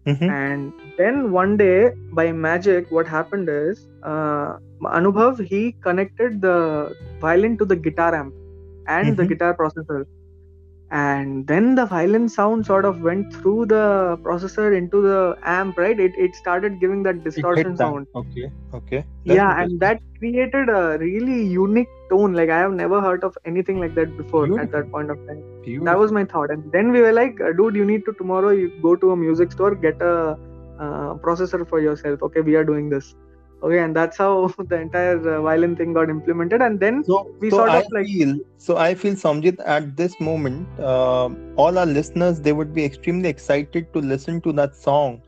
[0.08, 0.30] Mhm.
[0.30, 4.48] and then one day by magic what happened is uh,
[4.98, 6.56] anubhav he connected the
[7.24, 8.34] violin to the guitar amp
[8.98, 9.30] and the Mhm.
[9.32, 10.00] guitar processor
[10.90, 16.00] and then the violin sound sort of went through the processor into the amp right?
[16.00, 18.06] It, it started giving that distortion sound.
[18.14, 18.50] Okay.
[18.72, 19.04] Okay.
[19.26, 22.32] That's yeah and that created a really unique tone.
[22.32, 25.42] Like i have never heard of anything like that before at that point of time.
[25.84, 26.50] That was my thought.
[26.50, 29.16] And then we were like uh, dude you need to tomorrow you go to a
[29.16, 30.38] music store get a
[30.80, 32.22] uh, processor for yourself.
[32.22, 33.14] Okay we are doing this
[33.62, 37.50] okay and that's how the entire uh, violin thing got implemented and then So, we
[37.50, 41.78] so sort I of like- feel so I feel Samjit at this moment, um all
[41.78, 45.20] our listeners they would be extremely excited to listen to that song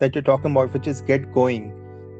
[0.00, 1.68] that you're talking about, which is "Get Going,"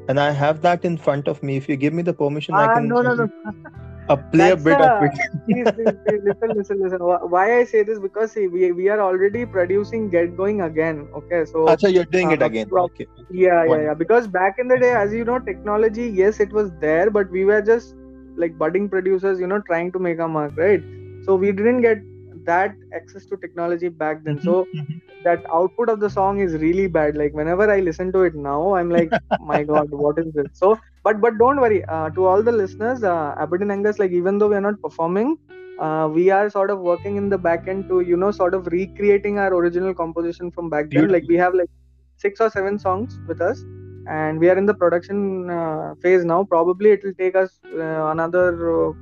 [0.09, 1.57] and I have that in front of me.
[1.57, 3.27] If you give me the permission, I ah, can no no no
[4.09, 5.11] uh, play a That's bit the- of it.
[5.45, 6.99] please, please, please listen listen listen
[7.33, 11.45] why i say this because see we, we are already producing get going again okay
[11.45, 12.67] so Acha, you're doing it uh, again.
[12.67, 13.07] pro- Okay.
[13.29, 16.71] yeah yeah yeah because back in the day as you know technology yes it was
[16.79, 17.95] there but we were just
[18.37, 20.83] like budding producers you know trying to make a mark right
[21.25, 21.97] so we didn't get
[22.47, 24.39] that access to technology back then.
[24.41, 25.01] So Mhm.
[25.23, 27.17] that output of the song is really bad.
[27.17, 30.47] Like whenever i listen to it now i'm like my god what is this?
[30.53, 34.39] So but but don't worry uh, to all the listeners uh, aberdeen angus like even
[34.39, 35.37] though we are not performing
[35.79, 38.67] uh, we are sort of working in the back end to you know sort of
[38.67, 41.09] recreating our original composition from back then.
[41.09, 41.69] Like we have like
[42.17, 43.65] six or seven songs with us
[44.07, 46.43] and we are in the production uh, phase now.
[46.45, 48.93] Probably it will take us uh, another uh,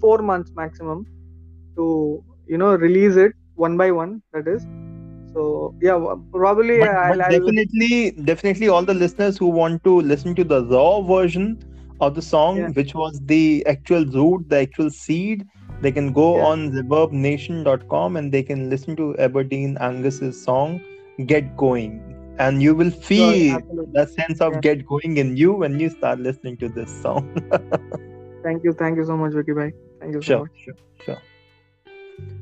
[0.00, 1.06] four months maximum
[1.76, 3.34] to you know release it
[3.66, 4.64] one by one that is
[5.34, 10.00] so yeah probably But, I'll, but I'll definitely, definitely, all the listeners who want to
[10.00, 11.58] listen to the raw version
[12.00, 12.68] of the song, Yeah.
[12.80, 15.46] which was the actual root, the actual seed,
[15.80, 16.44] they can go Yeah.
[16.50, 20.80] on reverbnation.com and they can listen to Aberdeen Angus's song
[21.32, 21.98] "Get Going,"
[22.38, 23.92] and you will oh, feel absolutely.
[24.00, 24.60] the sense of Yeah.
[24.68, 27.28] "Get Going" in you when you start listening to this song.
[28.44, 31.22] thank you thank you so much vicky bhai thank you so sure, much sure, sure.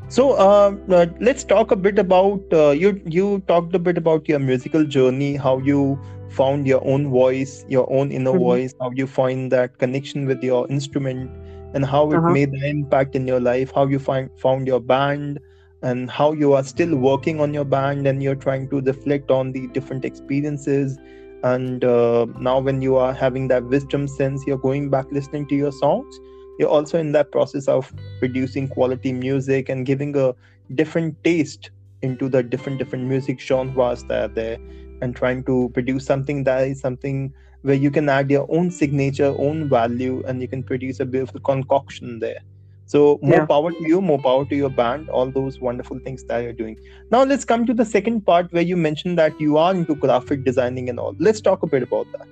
[0.08, 3.00] So uh, uh, let's talk a bit about uh, you.
[3.06, 7.90] You talked a bit about your musical journey, how you found your own voice your
[7.92, 8.34] own inner Mhm.
[8.34, 11.30] voice how you find that connection with your instrument
[11.74, 12.36] and how it Uh-huh.
[12.36, 15.38] made an impact in your life how you find found your band
[15.82, 19.52] and how you are still working on your band and you're trying to reflect on
[19.52, 20.98] the different experiences
[21.42, 25.54] and uh, now when you are having that wisdom sense you're going back listening to
[25.54, 26.20] your songs
[26.60, 30.34] you're also in that process of producing quality music and giving a
[30.74, 31.70] different taste
[32.02, 34.58] into the different different music genres that are there
[35.00, 39.34] and trying to produce something that is something where you can add your own signature
[39.38, 42.40] own value and you can produce a beautiful concoction there.
[42.86, 43.46] So more Yeah.
[43.46, 46.76] power to you more power to your band all those wonderful things that you're doing.
[47.10, 50.44] Now let's come to the second part where you mentioned that you are into graphic
[50.44, 51.16] designing and all.
[51.18, 52.28] Let's talk a bit about that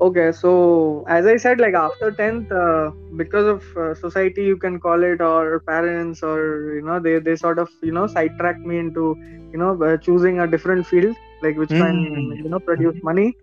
[0.00, 4.78] Okay, so as I said, like after 10th, uh, because of uh, society, you can
[4.80, 8.78] call it, or parents, or you know, they, they sort of you know sidetrack me
[8.78, 9.16] into
[9.52, 12.42] you know uh, choosing a different field, like which can Mm.
[12.42, 13.34] you know produce money.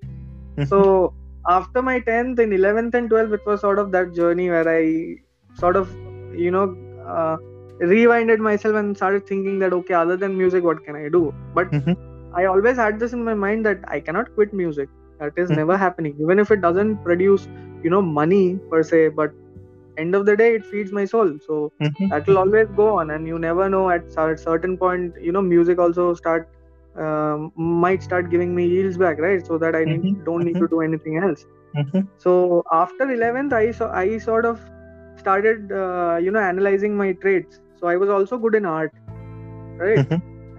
[0.58, 0.72] Mhm.
[0.72, 1.14] So
[1.48, 5.16] after my 10th, in 11th and 12th, it was sort of that journey where I
[5.54, 5.90] sort of
[6.32, 6.76] you know
[7.08, 7.38] uh,
[7.82, 11.34] rewinded myself and started thinking that okay, other than music, what can I do?
[11.54, 11.96] But Mhm.
[12.36, 14.90] I always had this in my mind that I cannot quit music.
[15.22, 16.18] That is never happening.
[16.22, 17.48] Even if it doesn't produce,
[17.84, 19.32] you know, money per se, but
[19.98, 21.38] end of the day, it feeds my soul.
[21.46, 22.12] So Mhm.
[22.12, 25.42] that will always go on, and you never know at a certain point, you know,
[25.42, 26.48] music also start
[27.00, 29.46] um, might start giving me yields back, right?
[29.46, 30.24] So that I need, Mhm.
[30.26, 31.46] don't need to do anything else.
[31.74, 32.08] Mhm.
[32.18, 34.62] So after 11th, I so I sort of
[35.18, 37.60] started, uh, you know, analyzing my traits.
[37.76, 38.92] So I was also good in art,
[39.80, 40.04] right?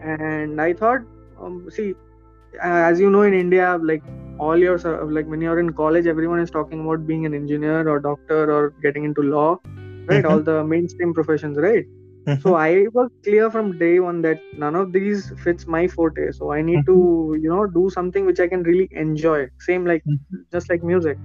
[0.02, 1.00] And I thought,
[1.40, 2.11] um, see, uh,
[2.54, 4.02] Uh, as you know, in India, like
[4.38, 4.78] all your
[5.10, 8.70] like when you're in college, everyone is talking about being an engineer or doctor or
[8.82, 9.58] getting into law,
[10.06, 10.24] right?
[10.24, 10.44] All mm-hmm.
[10.44, 11.84] the mainstream professions, right?
[12.24, 12.54] So mm-hmm.
[12.54, 16.30] I was clear from day one that none of these fits my forte.
[16.32, 17.42] So I need to, mm-hmm.
[17.42, 19.48] you know, do something which I can really enjoy.
[19.58, 20.04] Same like
[20.52, 21.18] just like music.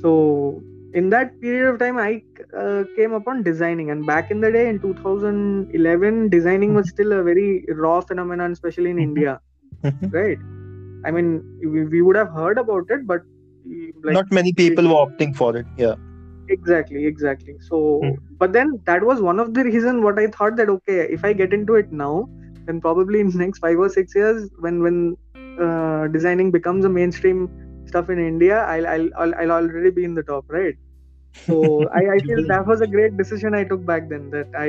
[0.00, 0.62] So
[0.94, 2.22] in that period of time, I
[2.56, 7.22] uh, came upon designing, and back in the day, in 2011, designing was still a
[7.22, 8.98] very raw phenomenon, especially in.
[8.98, 9.40] India.
[10.12, 10.38] Right?
[11.04, 13.22] I mean, we, we would have heard about it, but
[14.02, 15.94] like not many people were opting for it yeah.
[16.48, 17.54] Exactly exactly.
[17.68, 18.10] So Hmm.
[18.38, 21.32] but then that was one of the reason what i thought that okay if i
[21.32, 22.28] get into it now
[22.66, 25.16] then probably in the next five or six years when when
[25.60, 27.48] uh, designing becomes a mainstream
[27.86, 30.74] stuff in india I'll, I'll i'll i'll already be in the top right?
[31.48, 34.68] So I, I feel that was a great decision i took back then that i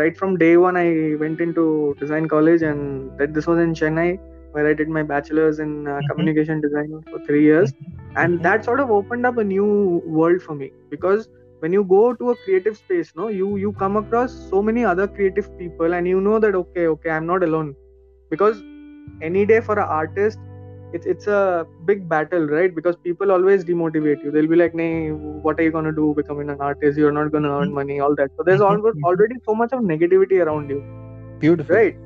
[0.00, 4.18] right from day one i went into design college and that this was in chennai
[4.54, 6.10] where i did my bachelor's in uh, Mhm.
[6.10, 7.72] communication design for three years.
[8.16, 8.44] And Mhm.
[8.44, 11.28] that sort of opened up a new world for me because
[11.60, 15.06] when you go to a creative space no you you come across so many other
[15.08, 17.74] creative people and you know that okay okay i'm not alone.
[18.30, 18.62] Because
[19.22, 20.38] any day for an artist
[20.92, 22.74] it's it's a big battle right?
[22.74, 24.30] Because people always demotivate you.
[24.32, 26.14] They'll be like nay what are you going to do?
[26.16, 26.98] Becoming an artist?
[26.98, 27.74] You're not going to earn Mhm.
[27.74, 28.30] money all that.
[28.36, 30.84] So there's already so much of negativity around you.
[31.40, 31.80] Beautiful.
[31.80, 31.96] Right.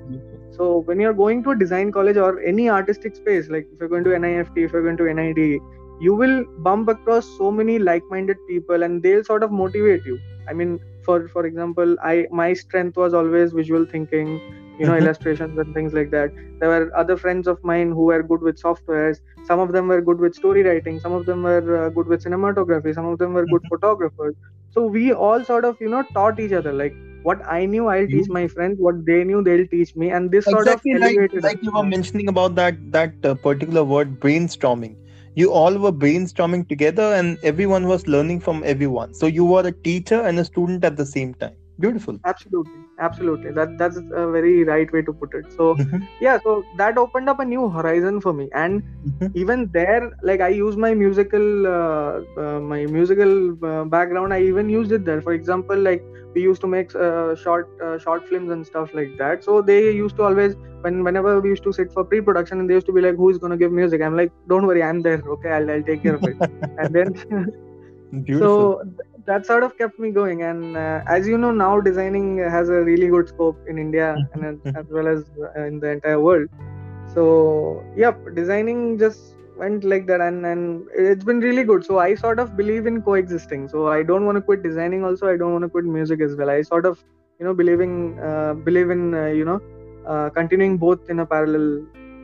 [0.59, 3.89] So when you're going to a design college or any artistic space, like if you're
[3.89, 5.61] going to NIFT, if you're going to NID,
[6.01, 10.19] you will bump across so many like-minded people, and they'll sort of motivate you.
[10.49, 14.41] I mean, for for example, I my strength was always visual thinking,
[14.79, 15.03] you know, Mhm.
[15.03, 16.33] illustrations and things like that.
[16.61, 19.21] There were other friends of mine who were good with softwares.
[19.51, 20.99] Some of them were good with story writing.
[21.07, 22.95] Some of them were uh, good with cinematography.
[23.01, 24.35] Some of them were good photographers.
[24.71, 28.07] So we all sort of you know taught each other like what I knew, I'll
[28.07, 28.79] teach my friends.
[28.79, 30.11] What they knew, they'll teach me.
[30.11, 31.63] And this sort of like, elevated like us.
[31.63, 34.97] you were mentioning about that that uh, particular word brainstorming
[35.35, 39.73] you all were brainstorming together and everyone was learning from everyone so you were a
[39.89, 43.53] teacher and a student at the same time beautiful Absolutely, absolutely.
[43.53, 45.47] That that's a very right way to put it.
[45.51, 46.09] So Mhm.
[46.21, 48.49] yeah, so that opened up a new horizon for me.
[48.55, 49.35] And Mhm.
[49.35, 54.33] even there, like I use my musical, uh, uh, my musical uh, background.
[54.35, 55.21] I even used it there.
[55.23, 56.03] For example, like
[56.35, 59.45] we used to make uh, short uh, short films and stuff like that.
[59.45, 62.75] So they used to always when whenever we used to sit for pre-production, and they
[62.75, 65.23] used to be like, "Who's gonna give music?" I'm like, "Don't worry, I'm there.
[65.37, 66.37] Okay, I'll I'll take care of it."
[66.79, 67.15] and then
[68.25, 68.81] beautiful so
[69.29, 70.43] that sort of kept me going.
[70.43, 74.45] And uh, as you know now designing has a really good scope in india and
[74.77, 76.49] as, well as uh, in the entire world.
[77.15, 79.21] So yep designing just
[79.59, 81.85] went like that and and it's been really good.
[81.85, 83.69] So i sort of believe in coexisting.
[83.69, 85.29] So i don't want to quit designing also.
[85.35, 86.51] I don't want to quit music as well.
[86.51, 87.03] I sort of
[87.41, 89.61] you know believing uh, believe in uh, you know
[90.07, 91.69] uh, continuing both in a parallel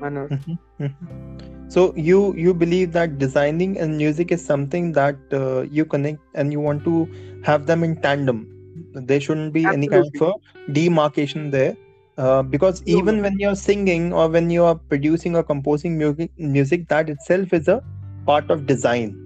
[0.01, 0.29] manner.
[0.31, 0.59] Mhm.
[0.81, 1.54] Mhm.
[1.75, 6.53] So you you believe that designing and music is something that uh, you connect and
[6.53, 7.09] you want to
[7.45, 8.47] have them in tandem.
[8.95, 11.77] There shouldn't be any kind of a demarcation there
[12.19, 13.23] uh, because No, even no.
[13.23, 17.69] when you're singing or when you are producing or composing music music that itself is
[17.69, 17.81] a
[18.27, 19.17] part of design.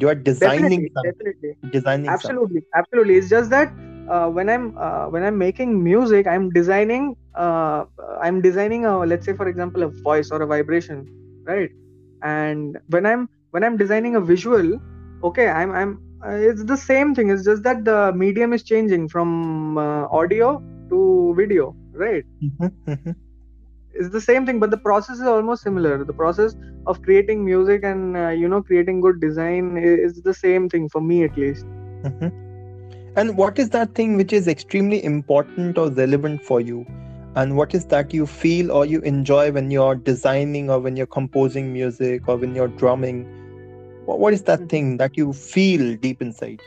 [0.00, 1.14] You are designing Definitely, something.
[1.18, 1.56] definitely.
[1.72, 2.46] designing something.
[2.48, 3.16] Absolutely absolutely.
[3.16, 3.72] It's just that
[4.08, 7.84] uh, when i'm uh, when i'm making music i'm designing uh,
[8.22, 11.06] i'm designing a let's say for example a voice or a vibration
[11.46, 11.70] right
[12.22, 14.78] and when i'm when i'm designing a visual
[15.22, 19.08] okay i'm i'm uh, it's the same thing it's just that the medium is changing
[19.08, 23.14] from uh, audio to video right Mhm, mhm.
[23.92, 26.54] it's the same thing but the process is almost similar the process
[26.86, 30.88] of creating music and uh, you know creating good design i- is the same thing
[30.88, 31.66] for me at least
[32.04, 32.32] Mhm.
[33.16, 36.86] And what is that thing which is extremely important or relevant for you?
[37.36, 41.06] And what is that you feel or you enjoy when you're designing or when you're
[41.06, 43.26] composing music or when you're drumming?
[44.06, 44.68] Wha- What is that Mhm.
[44.68, 46.62] thing that you feel deep inside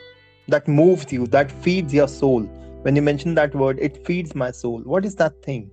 [0.48, 2.48] that moves you, that feeds your soul?
[2.82, 4.80] When you mention that word, it feeds my soul.
[4.84, 5.70] What is that thing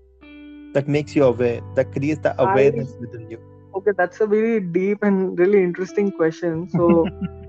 [0.73, 3.39] that makes you aware, that creates that I awareness within you?
[3.75, 6.67] okay, that's a very deep and really interesting question.
[6.67, 7.12] So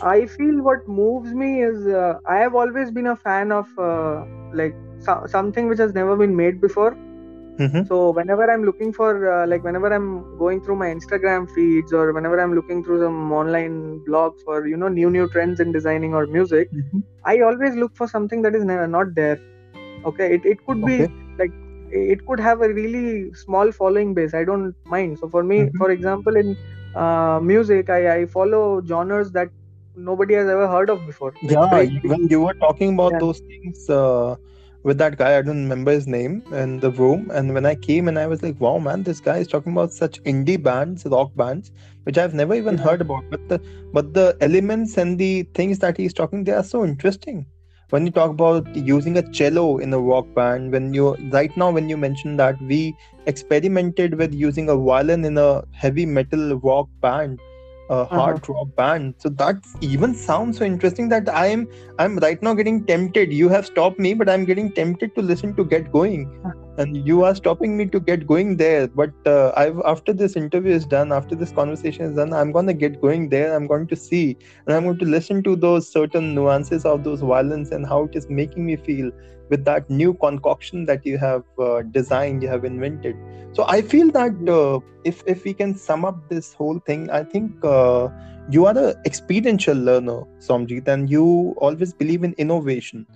[0.00, 4.24] I feel what moves me is uh, I have always been a fan of uh,
[4.52, 6.98] like so- something which has never been made before.
[7.58, 11.92] Mhm, So whenever I'm looking for uh, like whenever I'm going through my Instagram feeds
[11.92, 15.72] or whenever I'm looking through some online blogs for you know new new trends in
[15.72, 17.02] designing or music, mhm.
[17.24, 19.38] I always look for something that is never not there.
[20.04, 21.08] Okay, it it could be Okay.
[21.38, 21.52] like
[21.90, 24.34] it could have a really small following base.
[24.34, 25.18] I don't mind.
[25.18, 25.82] So for me, Mhm.
[25.82, 26.56] for example, in
[26.94, 29.50] uh, music, I, I follow genres that
[29.94, 32.12] nobody has ever heard of before, like Yeah, break y- beat.
[32.12, 34.36] when you were talking about Yeah, those things uh,
[34.86, 38.06] with that guy, I don't remember his name, in the room, and when I came
[38.06, 41.32] and I was like, wow, man, this guy is talking about such indie bands, rock
[41.34, 41.72] bands,
[42.04, 43.24] which I've never even yeah, heard about.
[43.28, 43.58] But the
[43.92, 47.46] but the elements and the things that he's talking, they are so interesting.
[47.90, 51.72] When you talk about using a cello in a rock band, when you right now
[51.72, 52.94] when you mentioned that we
[53.26, 57.40] experimented with using a violin in a heavy metal rock band
[57.88, 58.18] a uh-huh.
[58.18, 59.14] hard rock band.
[59.18, 61.68] So that even sounds so interesting that i am
[61.98, 63.32] i'm right now getting tempted.
[63.32, 66.30] You have stopped me but i'm getting tempted to listen to get going.
[66.78, 68.88] And you are stopping me to get going there.
[68.88, 72.66] But uh, i've after this interview is done after this conversation is done i'm going
[72.66, 73.54] to get going there.
[73.54, 77.20] I'm going to see and i'm going to listen to those certain nuances of those
[77.20, 79.10] violence and how it is making me feel
[79.48, 83.16] with that new concoction that you have uh, designed you have invented.
[83.52, 87.22] So i feel that uh, if if we can sum up this whole thing i
[87.24, 88.08] think uh,
[88.56, 93.06] you are an experiential learner somjit and you always believe in innovation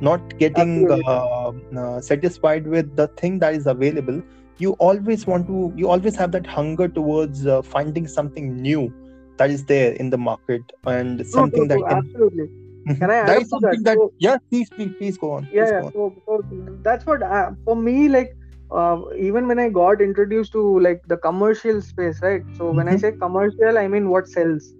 [0.00, 4.22] not getting uh, uh, satisfied with the thing that is available.
[4.58, 8.92] You always want to you always have that hunger towards uh, finding something new
[9.38, 12.48] that is there in the market and True, true, something that can Absolutely.
[12.86, 13.10] Can Mhm.
[13.10, 13.78] I add that up that?
[13.84, 15.80] that So yeah please please please go on yeah, yeah.
[15.80, 16.42] go on So, so
[16.82, 18.30] that's what uh, for me like.
[18.74, 22.42] Uh, even when I got introduced to like the commercial space, right?
[22.52, 22.98] So when I Mhm.
[22.98, 24.74] say commercial, I mean what sells,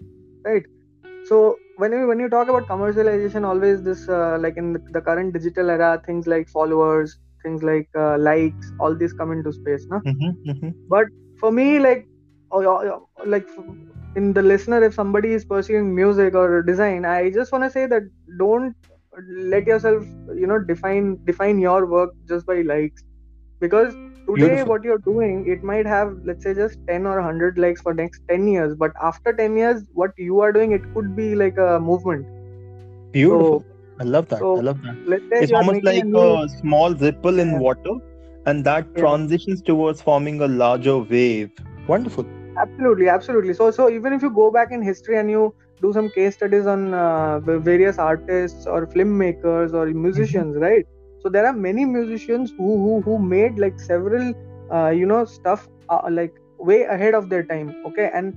[0.45, 0.63] right?
[1.23, 5.01] so when you when you talk about commercialization always this uh, like in the, the
[5.01, 9.87] current digital era things like followers things like uh, likes all these come into space
[9.91, 11.07] no Mhm, mhm, but
[11.39, 12.07] for me like
[12.53, 13.47] oh, yeah, yeah, like
[14.17, 17.87] in the listener if somebody is pursuing music or design i just want to say
[17.87, 18.03] that
[18.39, 18.75] don't
[19.53, 23.03] let yourself you know define define your work just by likes
[23.61, 23.97] because
[24.29, 24.65] today Beautiful.
[24.65, 28.21] what you're doing it might have let's say just 10 or 100 likes for next
[28.29, 31.79] 10 years but after 10 years what you are doing it could be like a
[31.81, 32.27] movement
[33.13, 33.59] Beautiful.
[33.59, 33.67] so
[34.01, 34.47] I love that.
[34.57, 34.97] I love that.
[35.39, 37.95] It's almost a like new a small ripple in yeah water,
[38.47, 41.51] and that yeah transitions towards forming a larger wave.
[41.87, 42.27] Wonderful.
[42.63, 43.55] Absolutely absolutely.
[43.55, 46.67] So so even if you go back in history and you do some case studies
[46.67, 50.85] on uh, various artists or filmmakers or musicians right?
[51.21, 54.33] So there are many musicians who who, who made like several
[54.73, 58.11] uh, you know stuff uh, like way ahead of their time okay?
[58.15, 58.35] And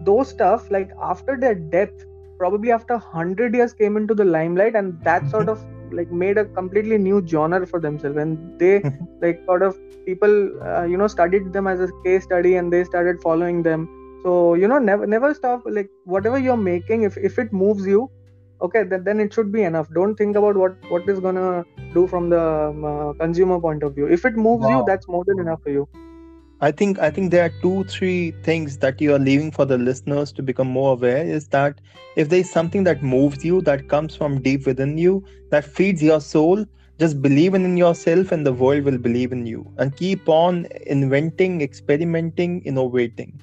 [0.00, 1.92] those stuff like after their death
[2.38, 6.38] probably after 100 years came into the limelight and that sort mhm, of like made
[6.38, 8.16] a completely new genre for themselves.
[8.16, 8.82] And they
[9.22, 12.84] like sort of people uh, you know studied them as a case study and they
[12.84, 13.88] started following them.
[14.22, 18.10] So you know never never stop like whatever you're making if, if it moves you
[18.62, 19.88] okay then, then it should be enough.
[19.92, 23.94] Don't think about what what is gonna do from the um, uh, consumer point of
[23.94, 24.06] view.
[24.06, 25.88] If it moves you that's more than enough for you
[26.64, 29.76] I think I think there are two, three things that you are leaving for the
[29.76, 31.80] listeners to become more aware is that
[32.16, 36.02] if there is something that moves you, that comes from deep within you, that feeds
[36.02, 36.64] your soul,
[36.98, 39.70] just believe in yourself and the world will believe in you.
[39.76, 43.38] And keep on inventing, experimenting, innovating,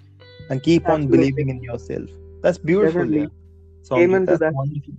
[0.50, 2.10] and keep on believing in yourself.
[2.42, 3.28] That's beautiful, yeah.
[3.84, 4.94] Somjit, amen to that wonderful.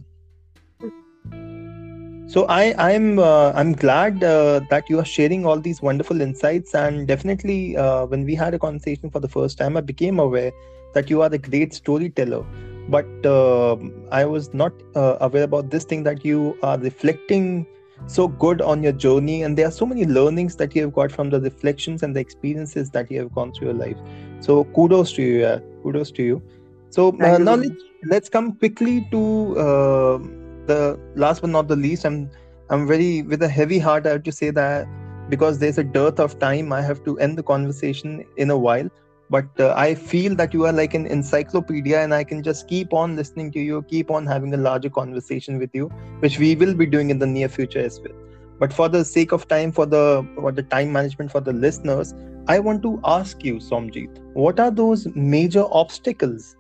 [2.27, 6.75] So i i'm uh, i'm glad uh, that you are sharing all these wonderful insights.
[6.75, 10.53] And definitely uh, when we had a conversation for the first time i became aware
[10.95, 12.45] that you are a great storyteller.
[12.89, 13.77] But uh,
[14.11, 17.67] i was not uh, aware about this thing that you are reflecting
[18.07, 19.43] so good on your journey.
[19.43, 22.21] And there are so many learnings that you have got from the reflections and the
[22.21, 23.97] experiences that you have gone through your life.
[24.41, 25.59] So kudos to you yeah.
[25.83, 26.43] kudos to you.
[26.91, 30.19] So uh, now let's, let's come quickly to uh,
[30.67, 32.31] the last but not the least i'm
[32.71, 34.87] i'm very with a heavy heart i have to say that
[35.29, 38.89] because there's a dearth of time i have to end the conversation in a while.
[39.31, 42.93] But uh, i feel that you are like an encyclopedia and i can just keep
[42.93, 46.75] on listening to you keep on having a larger conversation with you which we will
[46.75, 48.15] be doing in the near future as well.
[48.59, 52.13] But for the sake of time for the for the time management for the listeners
[52.47, 56.57] i want to ask you somjit what are those major obstacles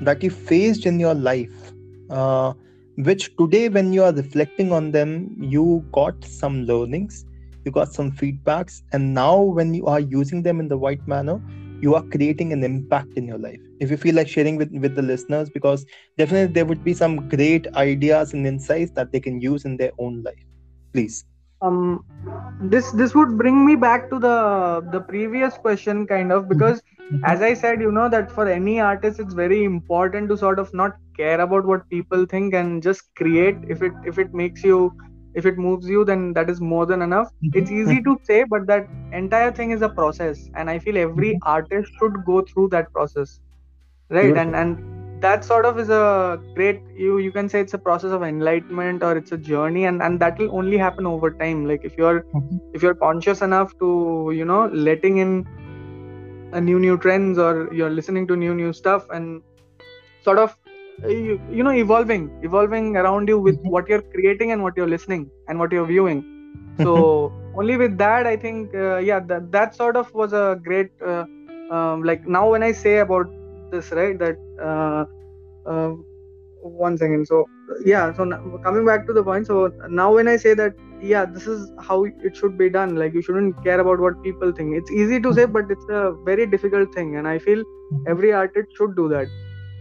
[0.00, 1.72] that you faced in your life?
[2.10, 2.52] Uh,
[3.04, 7.24] which today when you are reflecting on them you got some learnings
[7.64, 11.40] you got some feedbacks and now when you are using them in the right manner
[11.80, 13.60] you are creating an impact in your life.
[13.80, 15.86] If you feel like sharing with, with the listeners because
[16.18, 19.92] definitely there would be some great ideas and insights that they can use in their
[19.98, 20.44] own life.
[20.92, 21.24] Please.
[21.62, 22.04] Um
[22.60, 27.24] this this would bring me back to the the previous question kind of because mm-hmm.
[27.24, 30.72] as i said you know that for any artist it's very important to sort of
[30.72, 34.92] not care about what people think and just create if it if it makes you
[35.34, 37.58] if it moves you then that is more than enough mm-hmm.
[37.58, 41.34] it's easy to say but that entire thing is a process and i feel every
[41.34, 41.52] mm-hmm.
[41.56, 43.40] artist should go through that process
[44.08, 47.78] right and and that sort of is a great you you can say it's a
[47.78, 51.66] process of enlightenment or it's a journey and and that will only happen over time
[51.66, 52.56] like if you're mm-hmm.
[52.74, 55.46] if you're conscious enough to you know letting in
[56.52, 59.42] a new new trends or you're listening to new new stuff and
[60.24, 60.56] sort of
[61.08, 63.70] you, you know evolving evolving around you with mm-hmm.
[63.70, 66.24] what you're creating and what you're listening and what you're viewing.
[66.78, 67.58] So mm-hmm.
[67.58, 71.24] only with that i think uh, yeah that that sort of was a great uh,
[71.70, 73.26] um, like now when i say about
[73.70, 75.04] this right that uh,
[75.70, 75.90] uh,
[76.62, 77.44] one second so
[77.84, 81.24] yeah so now, coming back to the point so now when i say that yeah
[81.24, 84.76] this is how it should be done like you shouldn't care about what people think.
[84.76, 87.62] It's easy to say but it's a very difficult thing and i feel
[88.06, 89.26] every artist should do that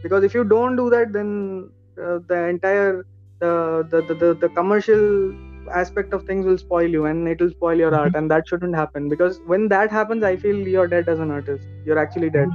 [0.03, 1.69] because if you don't do that then
[2.01, 3.05] uh, the entire
[3.39, 5.33] the, the, the the commercial
[5.71, 8.75] aspect of things will spoil you and it will spoil your art and that shouldn't
[8.75, 9.09] happen.
[9.09, 11.63] Because when that happens i feel you're dead as an artist.
[11.85, 12.49] You're actually dead.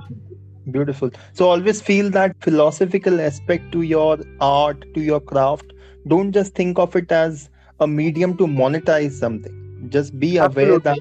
[0.71, 1.11] Beautiful.
[1.33, 5.73] So always feel that philosophical aspect to your art to your craft.
[6.09, 9.87] Don't just think of it as a medium to monetize something.
[9.91, 10.99] Just be aware that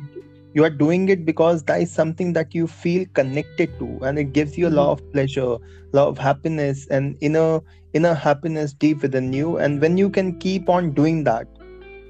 [0.54, 4.34] you are doing it because that is something that you feel connected to and it
[4.34, 5.06] gives you a lot mm-hmm.
[5.06, 7.60] of pleasure a lot of happiness and inner
[7.93, 9.58] inner happiness deep within you.
[9.58, 11.47] And when you can keep on doing that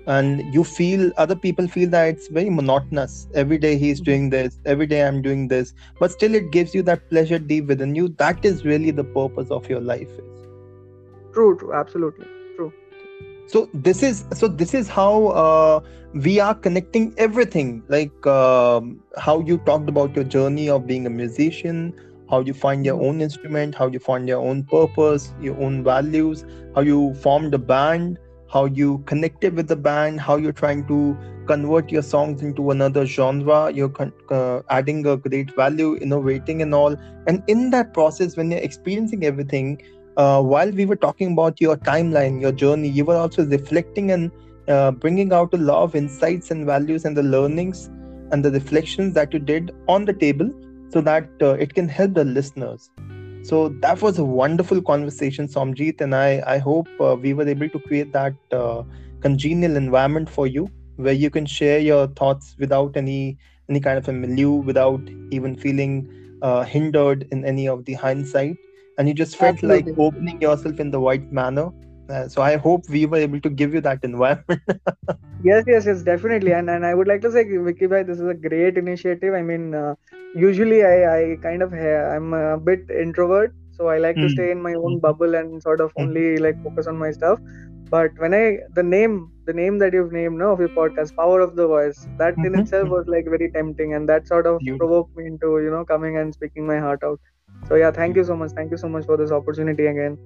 [0.08, 3.28] and you feel other people feel that it's very monotonous.
[3.34, 4.12] Every day he's mm-hmm.
[4.12, 7.68] doing this every day i'm doing this but still it gives you that pleasure deep
[7.68, 8.10] within you.
[8.10, 10.48] That is really the purpose of your life is.
[11.34, 12.28] True true absolutely
[13.48, 15.80] so this is so this is how uh,
[16.14, 21.10] we are connecting everything like um, how you talked about your journey of being a
[21.10, 21.94] musician
[22.30, 26.46] how you find your own instrument how you find your own purpose your own values
[26.76, 28.18] how you formed a band
[28.54, 31.18] how you connected with the band, how you're trying to
[31.48, 33.92] convert your songs into another genre, you're
[34.30, 36.96] uh, adding a great value, innovating, and all.
[37.26, 39.82] And in that process, when you're experiencing everything,
[40.18, 44.32] uh, while we were talking about your timeline, your journey, you were also reflecting and
[44.68, 47.90] uh, bringing out a lot of insights and values and the learnings
[48.32, 50.50] and the reflections that you did on the table
[50.90, 52.90] so that uh, it can help the listeners.
[53.44, 57.68] So that was a wonderful conversation, Somjit, and I, I hope uh, we were able
[57.70, 58.84] to create that uh,
[59.20, 63.38] congenial environment for you where you can share your thoughts without any
[63.70, 65.02] any kind of a milieu, without
[65.32, 66.10] even feeling
[66.68, 68.58] hindered in any of the hindsight,
[68.98, 69.92] and you just felt Absolutely.
[69.92, 71.72] like opening yourself in the right manner.
[72.10, 74.62] Uh, so I hope we were able to give you that environment.
[75.44, 76.52] yes, yes, yes, definitely.
[76.52, 79.34] And and I would like to say, Vicky bhai, this is a great initiative.
[79.34, 79.96] I mean, uh,
[80.36, 84.24] usually I, I kind of I'm a bit introvert, so I like mm.
[84.24, 84.34] to hmm.
[84.34, 86.04] stay in my own bubble and sort of mm.
[86.04, 87.40] only like focus on my stuff.
[87.90, 91.40] But when I the name the name that you've named no of your podcast, Power
[91.42, 92.60] of the Voice, that in mm-hmm.
[92.62, 94.88] itself was like very tempting, and that sort of Beautiful.
[94.88, 97.20] provoked me into you know coming and speaking my heart out.
[97.68, 98.52] So yeah, thank you so much.
[98.52, 100.18] Thank you so much for this opportunity again.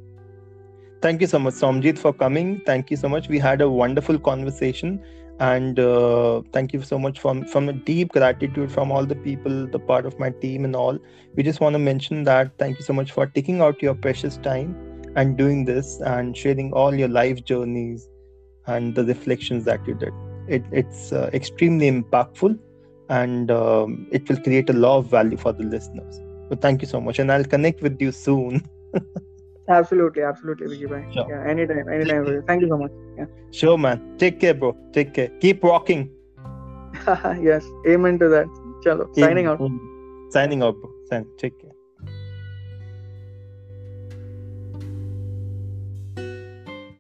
[1.01, 2.61] Thank you so much, Somjit, for coming.
[2.65, 3.29] Thank you so much.
[3.29, 4.99] We had a wonderful conversation,
[5.39, 9.67] and uh, thank you so much from from a deep gratitude from all the people,
[9.67, 10.97] the part of my team, and all.
[11.35, 14.37] We just want to mention that thank you so much for taking out your precious
[14.37, 14.75] time
[15.15, 18.07] and doing this and sharing all your life journeys
[18.65, 20.13] and the reflections that you did.
[20.47, 22.57] It, it's uh, extremely impactful
[23.09, 26.19] and um, it will create a lot of value for the listeners.
[26.49, 28.61] So thank you so much, and I'll connect with you soon.
[29.69, 31.05] absolutely, absolutely, Vicky bhai.
[31.13, 31.27] Sure.
[31.29, 32.43] Yeah, anytime, anytime.
[32.47, 32.91] Thank you so much.
[33.17, 33.25] Yeah.
[33.51, 34.17] Sure, man.
[34.17, 34.75] Take care, bro.
[34.93, 35.29] Take care.
[35.41, 36.09] Keep walking.
[37.41, 38.47] yes, amen to that.
[38.85, 39.59] Chalo, signing out.
[40.29, 41.25] Signing out, bro.
[41.37, 41.66] Take care.